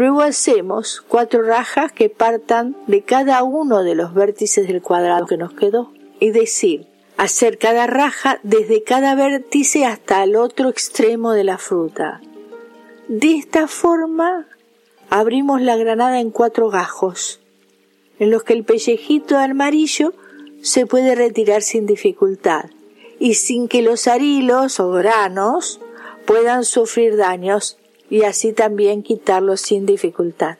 Luego 0.00 0.22
hacemos 0.22 1.04
cuatro 1.06 1.42
rajas 1.42 1.92
que 1.92 2.08
partan 2.08 2.74
de 2.86 3.02
cada 3.02 3.42
uno 3.42 3.82
de 3.82 3.94
los 3.94 4.14
vértices 4.14 4.66
del 4.66 4.80
cuadrado 4.80 5.26
que 5.26 5.36
nos 5.36 5.52
quedó. 5.52 5.92
Es 6.20 6.32
decir, 6.32 6.86
hacer 7.18 7.58
cada 7.58 7.86
raja 7.86 8.40
desde 8.42 8.82
cada 8.82 9.14
vértice 9.14 9.84
hasta 9.84 10.24
el 10.24 10.36
otro 10.36 10.70
extremo 10.70 11.32
de 11.32 11.44
la 11.44 11.58
fruta. 11.58 12.22
De 13.08 13.36
esta 13.36 13.68
forma 13.68 14.46
abrimos 15.10 15.60
la 15.60 15.76
granada 15.76 16.18
en 16.18 16.30
cuatro 16.30 16.70
gajos, 16.70 17.42
en 18.18 18.30
los 18.30 18.42
que 18.42 18.54
el 18.54 18.64
pellejito 18.64 19.36
amarillo 19.36 20.14
se 20.62 20.86
puede 20.86 21.14
retirar 21.14 21.60
sin 21.60 21.84
dificultad 21.84 22.70
y 23.18 23.34
sin 23.34 23.68
que 23.68 23.82
los 23.82 24.06
arilos 24.06 24.80
o 24.80 24.92
granos 24.92 25.78
puedan 26.24 26.64
sufrir 26.64 27.18
daños 27.18 27.76
y 28.10 28.24
así 28.24 28.52
también 28.52 29.02
quitarlos 29.02 29.60
sin 29.60 29.86
dificultad. 29.86 30.58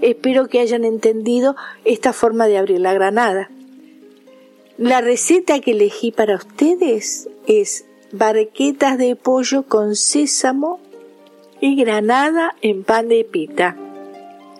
Espero 0.00 0.48
que 0.48 0.60
hayan 0.60 0.84
entendido 0.84 1.56
esta 1.84 2.12
forma 2.12 2.46
de 2.46 2.58
abrir 2.58 2.80
la 2.80 2.92
granada. 2.92 3.50
La 4.76 5.00
receta 5.00 5.60
que 5.60 5.72
elegí 5.72 6.12
para 6.12 6.36
ustedes 6.36 7.28
es 7.46 7.84
barquetas 8.12 8.96
de 8.98 9.16
pollo 9.16 9.64
con 9.64 9.96
sésamo 9.96 10.78
y 11.60 11.74
granada 11.74 12.54
en 12.62 12.84
pan 12.84 13.08
de 13.08 13.24
pita. 13.24 13.76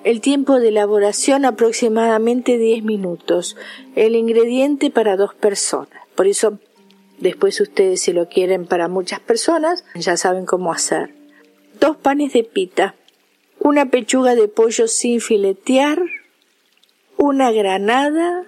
El 0.02 0.20
tiempo 0.20 0.58
de 0.58 0.68
elaboración 0.68 1.44
aproximadamente 1.44 2.56
10 2.56 2.82
minutos. 2.82 3.56
El 3.94 4.16
ingrediente 4.16 4.90
para 4.90 5.16
dos 5.16 5.34
personas. 5.34 6.00
Por 6.14 6.26
eso, 6.26 6.58
después 7.20 7.60
ustedes 7.60 8.00
si 8.00 8.12
lo 8.12 8.28
quieren 8.28 8.66
para 8.66 8.88
muchas 8.88 9.20
personas, 9.20 9.84
ya 9.94 10.16
saben 10.16 10.46
cómo 10.46 10.72
hacer 10.72 11.17
dos 11.80 11.96
panes 11.96 12.32
de 12.32 12.44
pita, 12.44 12.94
una 13.60 13.86
pechuga 13.86 14.34
de 14.34 14.48
pollo 14.48 14.88
sin 14.88 15.20
filetear, 15.20 16.00
una 17.16 17.50
granada, 17.50 18.44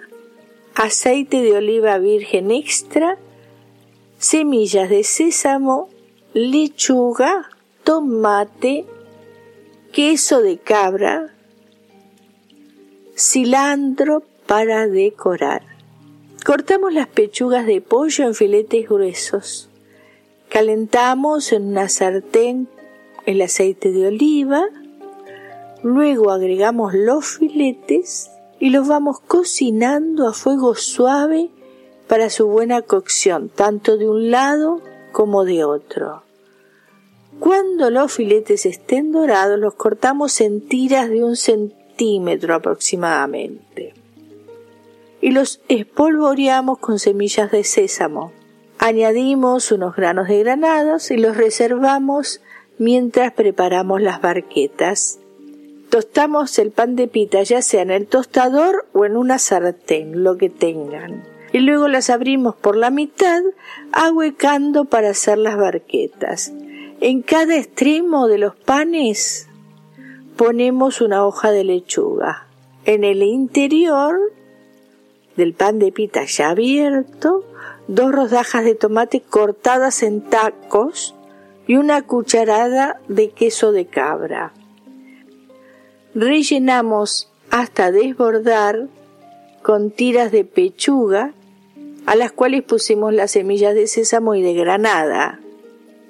aceite 0.75 1.41
de 1.41 1.53
oliva 1.53 1.97
virgen 1.97 2.51
extra, 2.51 3.17
semillas 4.17 4.89
de 4.89 5.03
sésamo, 5.03 5.89
lechuga, 6.33 7.49
tomate, 7.83 8.85
queso 9.91 10.41
de 10.41 10.57
cabra, 10.57 11.33
cilantro 13.17 14.23
para 14.47 14.87
decorar. 14.87 15.63
Cortamos 16.45 16.93
las 16.93 17.07
pechugas 17.07 17.65
de 17.65 17.81
pollo 17.81 18.25
en 18.25 18.33
filetes 18.33 18.87
gruesos. 18.89 19.69
Calentamos 20.49 21.51
en 21.51 21.67
una 21.67 21.87
sartén 21.87 22.67
el 23.25 23.41
aceite 23.41 23.91
de 23.91 24.07
oliva, 24.07 24.63
luego 25.83 26.31
agregamos 26.31 26.93
los 26.93 27.37
filetes 27.37 28.31
y 28.59 28.69
los 28.69 28.87
vamos 28.87 29.19
cocinando 29.19 30.27
a 30.27 30.33
fuego 30.33 30.75
suave 30.75 31.49
para 32.07 32.29
su 32.29 32.47
buena 32.47 32.81
cocción, 32.81 33.49
tanto 33.49 33.97
de 33.97 34.07
un 34.09 34.31
lado 34.31 34.81
como 35.11 35.45
de 35.45 35.63
otro. 35.63 36.23
Cuando 37.39 37.89
los 37.89 38.13
filetes 38.13 38.65
estén 38.65 39.11
dorados, 39.11 39.57
los 39.57 39.73
cortamos 39.73 40.41
en 40.41 40.67
tiras 40.67 41.09
de 41.09 41.23
un 41.23 41.35
centímetro 41.35 42.53
aproximadamente 42.53 43.93
y 45.21 45.31
los 45.31 45.61
espolvoreamos 45.69 46.79
con 46.79 46.99
semillas 46.99 47.51
de 47.51 47.63
sésamo. 47.63 48.33
Añadimos 48.79 49.71
unos 49.71 49.95
granos 49.95 50.27
de 50.27 50.39
granados 50.39 51.11
y 51.11 51.17
los 51.17 51.37
reservamos 51.37 52.41
mientras 52.81 53.31
preparamos 53.33 54.01
las 54.01 54.21
barquetas. 54.21 55.19
Tostamos 55.91 56.57
el 56.57 56.71
pan 56.71 56.95
de 56.95 57.07
pita 57.07 57.43
ya 57.43 57.61
sea 57.61 57.83
en 57.83 57.91
el 57.91 58.07
tostador 58.07 58.87
o 58.91 59.05
en 59.05 59.17
una 59.17 59.37
sartén, 59.37 60.23
lo 60.23 60.35
que 60.37 60.49
tengan. 60.49 61.23
Y 61.53 61.59
luego 61.59 61.87
las 61.87 62.09
abrimos 62.09 62.55
por 62.55 62.75
la 62.75 62.89
mitad, 62.89 63.43
ahuecando 63.91 64.85
para 64.85 65.11
hacer 65.11 65.37
las 65.37 65.57
barquetas. 65.57 66.53
En 67.01 67.21
cada 67.21 67.55
extremo 67.55 68.27
de 68.27 68.39
los 68.39 68.55
panes 68.55 69.47
ponemos 70.35 71.01
una 71.01 71.23
hoja 71.23 71.51
de 71.51 71.63
lechuga. 71.63 72.47
En 72.85 73.03
el 73.03 73.21
interior 73.21 74.17
del 75.37 75.53
pan 75.53 75.77
de 75.77 75.91
pita 75.91 76.23
ya 76.25 76.49
abierto, 76.49 77.45
dos 77.87 78.11
rodajas 78.11 78.63
de 78.63 78.73
tomate 78.73 79.21
cortadas 79.21 80.01
en 80.01 80.21
tacos 80.21 81.13
y 81.71 81.77
una 81.77 82.01
cucharada 82.01 82.99
de 83.07 83.29
queso 83.29 83.71
de 83.71 83.85
cabra. 83.85 84.51
Rellenamos 86.13 87.31
hasta 87.49 87.93
desbordar 87.93 88.89
con 89.63 89.89
tiras 89.89 90.33
de 90.33 90.43
pechuga 90.43 91.33
a 92.05 92.15
las 92.15 92.33
cuales 92.33 92.63
pusimos 92.63 93.13
las 93.13 93.31
semillas 93.31 93.73
de 93.73 93.87
sésamo 93.87 94.35
y 94.35 94.41
de 94.41 94.53
granada. 94.53 95.39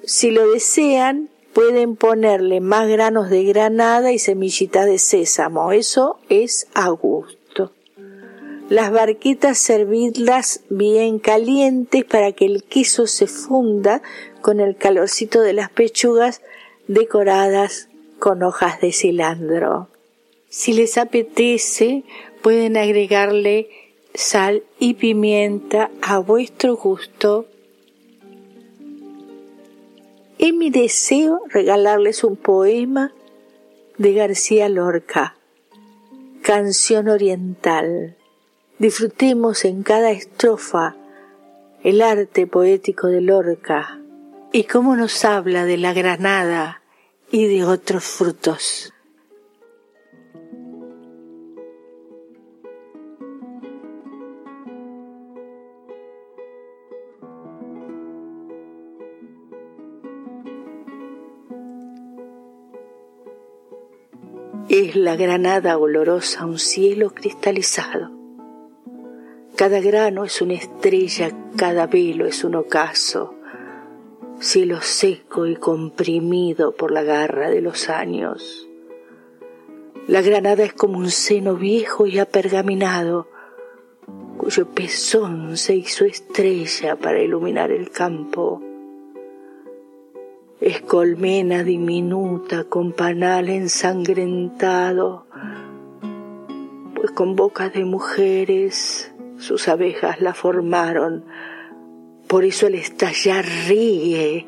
Si 0.02 0.32
lo 0.32 0.50
desean, 0.50 1.30
pueden 1.52 1.94
ponerle 1.94 2.60
más 2.60 2.88
granos 2.88 3.30
de 3.30 3.44
granada 3.44 4.10
y 4.10 4.18
semillitas 4.18 4.86
de 4.86 4.98
sésamo. 4.98 5.70
Eso 5.70 6.18
es 6.28 6.66
a 6.74 6.88
gusto. 6.88 7.70
Las 8.68 8.90
barquitas 8.90 9.58
servidlas 9.58 10.62
bien 10.70 11.20
calientes 11.20 12.04
para 12.04 12.32
que 12.32 12.46
el 12.46 12.64
queso 12.64 13.06
se 13.06 13.28
funda 13.28 14.02
con 14.42 14.60
el 14.60 14.76
calorcito 14.76 15.40
de 15.40 15.54
las 15.54 15.70
pechugas 15.70 16.42
decoradas 16.88 17.88
con 18.18 18.42
hojas 18.42 18.80
de 18.80 18.92
cilantro. 18.92 19.88
Si 20.50 20.74
les 20.74 20.98
apetece, 20.98 22.04
pueden 22.42 22.76
agregarle 22.76 23.70
sal 24.12 24.64
y 24.78 24.94
pimienta 24.94 25.90
a 26.02 26.18
vuestro 26.18 26.76
gusto. 26.76 27.46
Es 30.38 30.52
mi 30.52 30.70
deseo 30.70 31.40
regalarles 31.48 32.22
un 32.22 32.36
poema 32.36 33.14
de 33.96 34.12
García 34.12 34.68
Lorca, 34.68 35.36
Canción 36.42 37.08
Oriental. 37.08 38.16
Disfrutemos 38.78 39.64
en 39.64 39.82
cada 39.84 40.10
estrofa 40.10 40.96
el 41.84 42.02
arte 42.02 42.46
poético 42.46 43.06
de 43.06 43.20
Lorca 43.20 44.01
y 44.52 44.64
cómo 44.64 44.96
nos 44.96 45.24
habla 45.24 45.64
de 45.64 45.78
la 45.78 45.94
granada 45.94 46.82
y 47.30 47.46
de 47.46 47.64
otros 47.64 48.04
frutos. 48.04 48.92
Es 64.68 64.96
la 64.96 65.16
granada 65.16 65.78
olorosa 65.78 66.44
un 66.44 66.58
cielo 66.58 67.10
cristalizado. 67.10 68.10
Cada 69.56 69.80
grano 69.80 70.24
es 70.24 70.42
una 70.42 70.54
estrella, 70.54 71.30
cada 71.56 71.86
velo 71.86 72.26
es 72.26 72.44
un 72.44 72.54
ocaso 72.54 73.41
cielo 74.42 74.80
seco 74.80 75.46
y 75.46 75.54
comprimido 75.54 76.72
por 76.72 76.90
la 76.90 77.04
garra 77.04 77.48
de 77.48 77.60
los 77.60 77.88
años. 77.88 78.68
La 80.08 80.20
granada 80.20 80.64
es 80.64 80.72
como 80.72 80.98
un 80.98 81.10
seno 81.10 81.54
viejo 81.54 82.06
y 82.06 82.18
apergaminado, 82.18 83.28
cuyo 84.36 84.66
pezón 84.66 85.56
se 85.56 85.76
hizo 85.76 86.04
estrella 86.04 86.96
para 86.96 87.22
iluminar 87.22 87.70
el 87.70 87.90
campo. 87.90 88.60
Es 90.60 90.80
colmena 90.80 91.62
diminuta 91.62 92.64
con 92.64 92.92
panal 92.92 93.48
ensangrentado, 93.48 95.26
pues 96.96 97.12
con 97.12 97.36
bocas 97.36 97.72
de 97.72 97.84
mujeres 97.84 99.14
sus 99.38 99.68
abejas 99.68 100.20
la 100.20 100.34
formaron 100.34 101.24
por 102.32 102.46
eso 102.46 102.66
el 102.66 102.76
estallar 102.76 103.44
ríe 103.68 104.46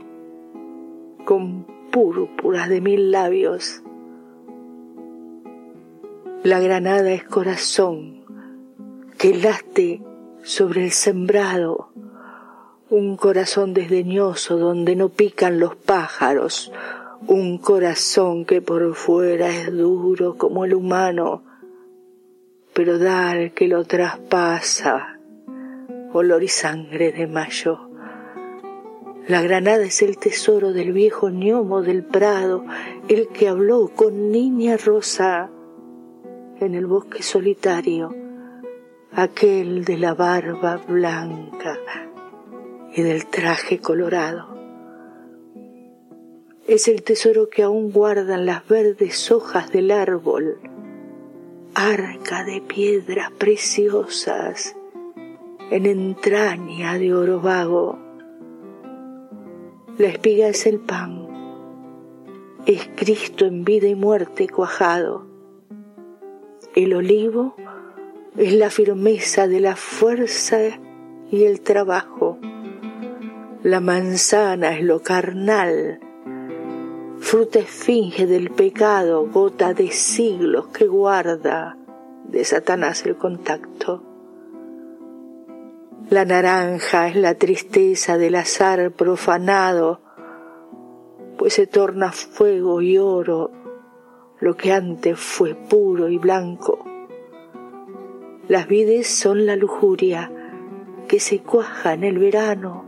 con 1.26 1.66
púrpuras 1.92 2.70
de 2.70 2.80
mil 2.80 3.10
labios. 3.10 3.82
La 6.42 6.60
granada 6.60 7.12
es 7.12 7.24
corazón 7.24 8.24
que 9.18 9.34
late 9.34 10.00
sobre 10.42 10.82
el 10.82 10.92
sembrado, 10.92 11.90
un 12.88 13.18
corazón 13.18 13.74
desdeñoso 13.74 14.56
donde 14.56 14.96
no 14.96 15.10
pican 15.10 15.60
los 15.60 15.76
pájaros, 15.76 16.72
un 17.26 17.58
corazón 17.58 18.46
que 18.46 18.62
por 18.62 18.94
fuera 18.94 19.50
es 19.50 19.70
duro 19.70 20.38
como 20.38 20.64
el 20.64 20.72
humano, 20.72 21.42
pero 22.72 22.98
dar 22.98 23.52
que 23.52 23.68
lo 23.68 23.84
traspasa, 23.84 25.13
olor 26.14 26.44
y 26.44 26.48
sangre 26.48 27.10
de 27.10 27.26
mayo. 27.26 27.90
La 29.26 29.42
granada 29.42 29.84
es 29.84 30.00
el 30.02 30.16
tesoro 30.16 30.72
del 30.72 30.92
viejo 30.92 31.28
ñomo 31.28 31.82
del 31.82 32.04
prado, 32.04 32.64
el 33.08 33.28
que 33.28 33.48
habló 33.48 33.88
con 33.88 34.30
niña 34.30 34.76
rosa 34.76 35.50
en 36.60 36.74
el 36.74 36.86
bosque 36.86 37.22
solitario, 37.22 38.14
aquel 39.12 39.84
de 39.84 39.98
la 39.98 40.14
barba 40.14 40.76
blanca 40.76 41.78
y 42.94 43.02
del 43.02 43.26
traje 43.26 43.80
colorado. 43.80 44.54
Es 46.68 46.86
el 46.86 47.02
tesoro 47.02 47.48
que 47.48 47.62
aún 47.62 47.90
guardan 47.90 48.46
las 48.46 48.66
verdes 48.68 49.32
hojas 49.32 49.72
del 49.72 49.90
árbol, 49.90 50.60
arca 51.74 52.44
de 52.44 52.60
piedras 52.60 53.32
preciosas 53.32 54.76
en 55.74 55.86
entraña 55.86 56.96
de 56.98 57.12
oro 57.12 57.40
vago. 57.40 57.98
La 59.98 60.06
espiga 60.06 60.46
es 60.46 60.66
el 60.66 60.78
pan, 60.78 61.26
es 62.64 62.88
Cristo 62.94 63.44
en 63.44 63.64
vida 63.64 63.88
y 63.88 63.96
muerte 63.96 64.48
cuajado. 64.48 65.26
El 66.76 66.94
olivo 66.94 67.56
es 68.36 68.54
la 68.54 68.70
firmeza 68.70 69.48
de 69.48 69.58
la 69.58 69.74
fuerza 69.74 70.58
y 71.32 71.42
el 71.42 71.60
trabajo. 71.60 72.38
La 73.64 73.80
manzana 73.80 74.78
es 74.78 74.84
lo 74.84 75.02
carnal, 75.02 75.98
fruta 77.18 77.58
esfinge 77.58 78.28
del 78.28 78.50
pecado, 78.50 79.26
gota 79.26 79.74
de 79.74 79.90
siglos 79.90 80.68
que 80.68 80.86
guarda 80.86 81.76
de 82.28 82.44
Satanás 82.44 83.04
el 83.06 83.16
contacto. 83.16 84.13
La 86.10 86.26
naranja 86.26 87.08
es 87.08 87.16
la 87.16 87.34
tristeza 87.34 88.18
del 88.18 88.34
azar 88.34 88.92
profanado, 88.92 90.02
pues 91.38 91.54
se 91.54 91.66
torna 91.66 92.12
fuego 92.12 92.82
y 92.82 92.98
oro 92.98 93.50
lo 94.38 94.54
que 94.54 94.72
antes 94.72 95.18
fue 95.18 95.54
puro 95.54 96.10
y 96.10 96.18
blanco. 96.18 96.84
Las 98.48 98.68
vides 98.68 99.08
son 99.08 99.46
la 99.46 99.56
lujuria 99.56 100.30
que 101.08 101.20
se 101.20 101.38
cuaja 101.40 101.94
en 101.94 102.04
el 102.04 102.18
verano, 102.18 102.84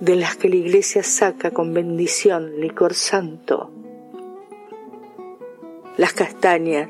de 0.00 0.16
las 0.16 0.36
que 0.36 0.48
la 0.48 0.56
iglesia 0.56 1.02
saca 1.02 1.50
con 1.50 1.74
bendición 1.74 2.60
licor 2.60 2.94
santo. 2.94 3.70
Las 5.98 6.14
castañas 6.14 6.88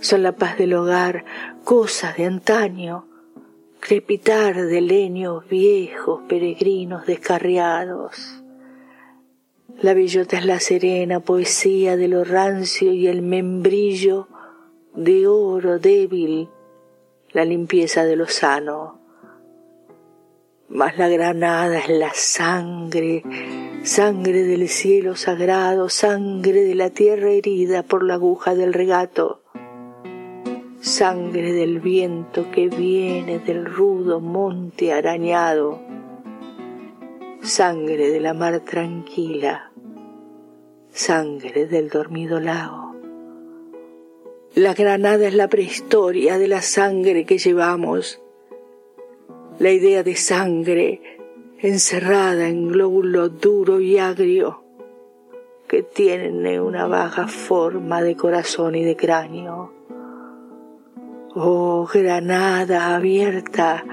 son 0.00 0.22
la 0.22 0.32
paz 0.32 0.58
del 0.58 0.74
hogar, 0.74 1.24
cosas 1.64 2.18
de 2.18 2.26
antaño, 2.26 3.06
crepitar 3.80 4.56
de 4.56 4.80
leños 4.80 5.48
viejos, 5.48 6.22
peregrinos 6.28 7.06
descarriados. 7.06 8.42
La 9.80 9.94
bellota 9.94 10.38
es 10.38 10.44
la 10.44 10.60
serena 10.60 11.20
poesía 11.20 11.96
de 11.96 12.08
lo 12.08 12.24
rancio 12.24 12.92
y 12.92 13.06
el 13.06 13.22
membrillo 13.22 14.28
de 14.94 15.26
oro 15.26 15.78
débil, 15.78 16.48
la 17.32 17.44
limpieza 17.44 18.04
de 18.04 18.16
lo 18.16 18.26
sano 18.26 18.98
mas 20.68 20.98
la 20.98 21.08
granada 21.08 21.78
es 21.78 21.88
la 21.88 22.12
sangre, 22.14 23.22
sangre 23.84 24.42
del 24.42 24.68
cielo 24.68 25.16
sagrado, 25.16 25.88
sangre 25.88 26.62
de 26.62 26.74
la 26.74 26.90
tierra 26.90 27.30
herida 27.30 27.82
por 27.82 28.04
la 28.04 28.14
aguja 28.14 28.54
del 28.54 28.74
regato, 28.74 29.42
sangre 30.80 31.52
del 31.52 31.80
viento 31.80 32.50
que 32.50 32.68
viene 32.68 33.40
del 33.40 33.64
rudo 33.64 34.20
monte 34.20 34.92
arañado, 34.92 35.80
sangre 37.42 38.10
de 38.10 38.20
la 38.20 38.34
mar 38.34 38.60
tranquila, 38.60 39.72
sangre 40.92 41.66
del 41.66 41.88
dormido 41.88 42.38
lago. 42.40 42.94
La 44.54 44.74
granada 44.74 45.26
es 45.26 45.34
la 45.34 45.48
prehistoria 45.48 46.38
de 46.38 46.48
la 46.48 46.62
sangre 46.62 47.24
que 47.24 47.38
llevamos, 47.38 48.20
la 49.58 49.72
idea 49.72 50.02
de 50.02 50.16
sangre 50.16 51.00
encerrada 51.60 52.48
en 52.48 52.68
glóbulo 52.68 53.28
duro 53.28 53.80
y 53.80 53.98
agrio 53.98 54.62
que 55.66 55.82
tiene 55.82 56.60
una 56.60 56.86
baja 56.86 57.28
forma 57.28 58.00
de 58.00 58.16
corazón 58.16 58.74
y 58.74 58.84
de 58.84 58.96
cráneo. 58.96 59.72
Oh 61.40 61.86
granada 61.86 62.96
abierta, 62.96 63.84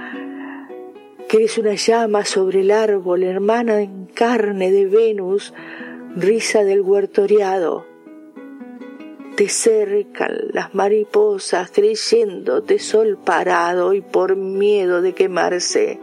que 1.30 1.38
eres 1.38 1.58
una 1.60 1.76
llama 1.76 2.26
sobre 2.26 2.62
el 2.62 2.72
árbol, 2.72 3.22
hermana 3.24 3.82
en 3.82 4.08
carne 4.08 4.72
de 4.72 4.88
Venus, 4.88 5.54
risa 6.16 6.64
del 6.64 6.82
huertoriado 6.82 7.86
te 9.36 9.50
cercan 9.50 10.34
las 10.54 10.74
mariposas 10.74 11.70
creyéndote 11.70 12.80
sol 12.80 13.18
parado 13.22 13.94
y 13.94 14.00
por 14.00 14.38
miedo 14.38 15.02
de 15.02 15.14
quemarse 15.14 16.00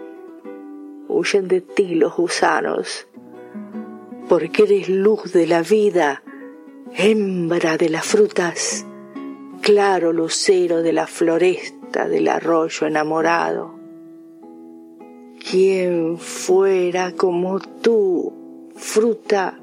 huyen 1.09 1.49
de 1.49 1.63
ti 1.63 1.95
los 1.95 2.15
gusanos, 2.15 3.07
porque 4.29 4.65
eres 4.65 4.89
luz 4.89 5.33
de 5.33 5.47
la 5.47 5.63
vida, 5.63 6.23
hembra 6.95 7.79
de 7.79 7.89
las 7.89 8.05
frutas, 8.05 8.87
claro 9.63 10.13
lucero 10.13 10.83
de 10.83 10.93
la 10.93 11.07
floresta 11.07 12.09
del 12.09 12.29
arroyo 12.29 12.87
enamorado. 12.87 13.75
¿Quién 15.51 16.19
fuera 16.19 17.13
como 17.13 17.59
tú, 17.59 18.71
fruta 18.77 19.59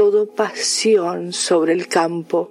todo 0.00 0.26
pasión 0.26 1.32
sobre 1.34 1.74
el 1.74 1.86
campo. 1.86 2.50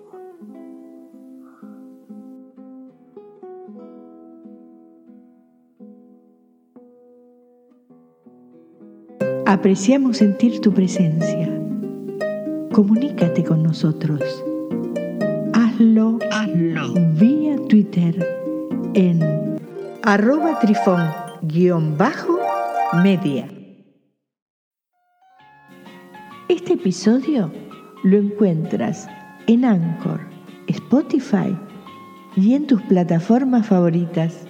Apreciamos 9.48 10.18
sentir 10.18 10.62
tu 10.62 10.72
presencia. 10.72 11.50
Comunícate 12.72 13.44
con 13.44 13.64
nosotros. 13.64 14.44
Vía 16.52 17.58
Twitter 17.68 18.28
en 18.96 19.60
arroba 20.02 20.58
trifón-media. 20.60 23.48
Este 26.48 26.74
episodio 26.74 27.52
lo 28.04 28.18
encuentras 28.18 29.08
en 29.46 29.64
Anchor, 29.64 30.22
Spotify 30.68 31.56
y 32.36 32.56
en 32.56 32.66
tus 32.66 32.82
plataformas 32.84 33.68
favoritas. 33.68 34.49